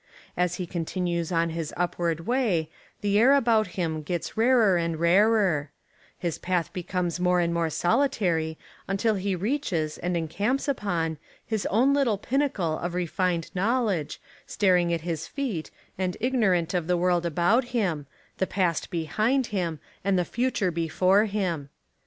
As 0.35 0.55
he 0.55 0.65
continues 0.65 1.31
on 1.31 1.51
his 1.51 1.71
upward 1.77 2.21
way, 2.25 2.71
the 3.01 3.19
air 3.19 3.35
about 3.35 3.67
him 3.77 4.01
gets 4.01 4.35
rarer 4.35 4.75
and 4.75 4.99
rarer, 4.99 5.69
his 6.17 6.39
path 6.39 6.73
becomes 6.73 7.19
more 7.19 7.39
and 7.39 7.53
more 7.53 7.69
solitary 7.69 8.57
until 8.87 9.13
he 9.13 9.35
reaches, 9.35 9.99
and 9.99 10.17
encamps 10.17 10.67
upon, 10.67 11.19
his 11.45 11.67
own 11.67 11.93
lit 11.93 12.05
tle 12.05 12.17
pinnacle 12.17 12.79
of 12.79 12.95
refined 12.95 13.51
knowledge 13.53 14.19
staring 14.47 14.91
at 14.91 15.01
his 15.01 15.27
feet 15.27 15.69
and 15.99 16.17
ignorant 16.19 16.73
of 16.73 16.87
the 16.87 16.97
world 16.97 17.23
about 17.23 17.65
him, 17.65 18.07
the 18.39 18.47
past 18.47 18.89
behind 18.89 19.45
him, 19.53 19.79
and 20.03 20.17
the 20.17 20.25
future 20.25 20.71
before 20.71 21.25
him. 21.25 21.69